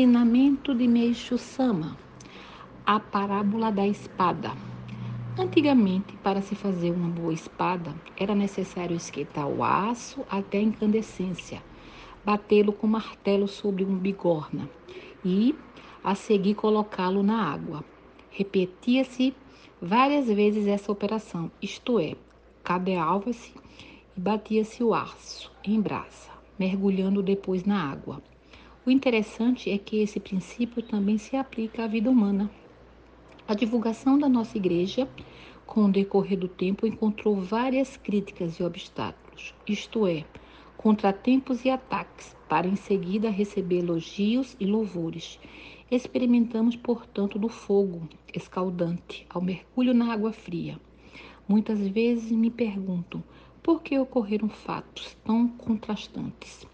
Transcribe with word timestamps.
Ensinamento 0.00 0.74
de 0.74 0.88
Meixo 0.88 1.36
Sama. 1.36 1.94
A 2.86 2.98
parábola 2.98 3.70
da 3.70 3.86
espada. 3.86 4.52
Antigamente, 5.38 6.16
para 6.22 6.40
se 6.40 6.54
fazer 6.54 6.90
uma 6.90 7.10
boa 7.10 7.34
espada, 7.34 7.94
era 8.16 8.34
necessário 8.34 8.96
esquentar 8.96 9.46
o 9.46 9.62
aço 9.62 10.24
até 10.30 10.56
a 10.56 10.62
incandescência, 10.62 11.62
batê-lo 12.24 12.72
com 12.72 12.86
martelo 12.86 13.46
sobre 13.46 13.84
uma 13.84 13.98
bigorna 13.98 14.70
e, 15.22 15.54
a 16.02 16.14
seguir, 16.14 16.54
colocá-lo 16.54 17.22
na 17.22 17.52
água. 17.52 17.84
Repetia-se 18.30 19.34
várias 19.82 20.28
vezes 20.28 20.66
essa 20.66 20.90
operação, 20.90 21.52
isto 21.60 22.00
é, 22.00 22.16
cadeava-se 22.64 23.52
e 24.16 24.20
batia-se 24.20 24.82
o 24.82 24.94
aço 24.94 25.52
em 25.62 25.78
brasa, 25.78 26.30
mergulhando 26.58 27.22
depois 27.22 27.64
na 27.64 27.84
água. 27.92 28.22
O 28.90 28.92
interessante 28.92 29.70
é 29.70 29.78
que 29.78 29.98
esse 29.98 30.18
princípio 30.18 30.82
também 30.82 31.16
se 31.16 31.36
aplica 31.36 31.84
à 31.84 31.86
vida 31.86 32.10
humana. 32.10 32.50
A 33.46 33.54
divulgação 33.54 34.18
da 34.18 34.28
nossa 34.28 34.58
igreja, 34.58 35.08
com 35.64 35.84
o 35.84 35.92
decorrer 35.92 36.36
do 36.36 36.48
tempo, 36.48 36.88
encontrou 36.88 37.36
várias 37.36 37.96
críticas 37.96 38.56
e 38.56 38.64
obstáculos, 38.64 39.54
isto 39.64 40.08
é, 40.08 40.24
contratempos 40.76 41.64
e 41.64 41.70
ataques, 41.70 42.36
para 42.48 42.66
em 42.66 42.74
seguida 42.74 43.30
receber 43.30 43.78
elogios 43.78 44.56
e 44.58 44.66
louvores. 44.66 45.38
Experimentamos, 45.88 46.74
portanto, 46.74 47.38
do 47.38 47.48
fogo 47.48 48.08
escaldante 48.34 49.24
ao 49.30 49.40
mergulho 49.40 49.94
na 49.94 50.12
água 50.12 50.32
fria. 50.32 50.80
Muitas 51.46 51.78
vezes 51.78 52.32
me 52.32 52.50
pergunto 52.50 53.22
por 53.62 53.84
que 53.84 53.96
ocorreram 53.96 54.48
fatos 54.48 55.16
tão 55.24 55.46
contrastantes. 55.46 56.66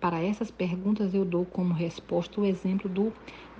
Para 0.00 0.22
essas 0.22 0.50
perguntas, 0.50 1.12
eu 1.12 1.26
dou 1.26 1.44
como 1.44 1.74
resposta 1.74 2.40
o 2.40 2.46
exemplo 2.46 2.88
do 2.88 3.12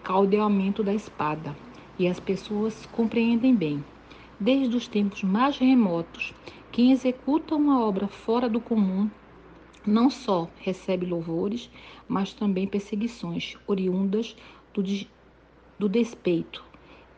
caldeamento 0.03 0.83
da 0.83 0.95
espada, 0.95 1.55
e 1.99 2.09
as 2.09 2.19
pessoas 2.19 2.87
compreendem 2.87 3.55
bem. 3.55 3.85
Desde 4.41 4.75
os 4.75 4.89
tempos 4.89 5.23
mais 5.23 5.59
remotos, 5.59 6.33
quem 6.73 6.93
executa 6.93 7.55
uma 7.55 7.85
obra 7.85 8.09
fora 8.09 8.49
do 8.49 8.59
comum 8.59 9.11
não 9.87 10.09
só 10.09 10.49
recebe 10.61 11.05
louvores, 11.05 11.69
mas 12.09 12.33
também 12.33 12.67
perseguições 12.67 13.59
oriundas 13.67 14.35
do, 14.73 14.83
do 15.79 15.91
despeito. 15.91 16.65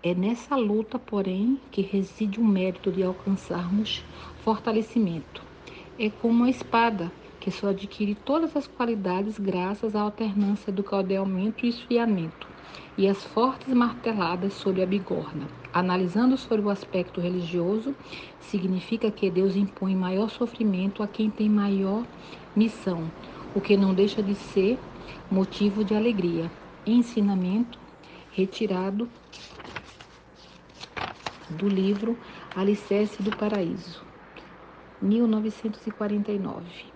É 0.02 0.14
nessa 0.14 0.56
luta, 0.56 0.98
porém, 0.98 1.60
que 1.70 1.80
reside 1.80 2.40
o 2.40 2.44
mérito 2.44 2.90
de 2.90 3.04
alcançarmos 3.04 4.04
fortalecimento. 4.42 5.42
É 5.96 6.10
como 6.10 6.42
a 6.42 6.50
espada 6.50 7.12
que 7.42 7.50
só 7.50 7.68
adquire 7.70 8.14
todas 8.14 8.56
as 8.56 8.68
qualidades 8.68 9.36
graças 9.36 9.96
à 9.96 10.00
alternância 10.00 10.72
do 10.72 10.84
caldeamento 10.84 11.66
e 11.66 11.70
esfriamento 11.70 12.46
e 12.96 13.08
as 13.08 13.24
fortes 13.24 13.74
marteladas 13.74 14.54
sobre 14.54 14.80
a 14.80 14.86
bigorna. 14.86 15.48
Analisando 15.72 16.36
sobre 16.36 16.64
o 16.64 16.70
aspecto 16.70 17.20
religioso, 17.20 17.96
significa 18.38 19.10
que 19.10 19.28
Deus 19.28 19.56
impõe 19.56 19.96
maior 19.96 20.30
sofrimento 20.30 21.02
a 21.02 21.08
quem 21.08 21.30
tem 21.30 21.48
maior 21.48 22.06
missão, 22.54 23.10
o 23.56 23.60
que 23.60 23.76
não 23.76 23.92
deixa 23.92 24.22
de 24.22 24.36
ser 24.36 24.78
motivo 25.28 25.82
de 25.82 25.96
alegria. 25.96 26.48
Ensinamento 26.86 27.76
retirado 28.30 29.10
do 31.50 31.68
livro 31.68 32.16
Alicerce 32.54 33.20
do 33.20 33.36
Paraíso, 33.36 34.00
1949. 35.00 36.92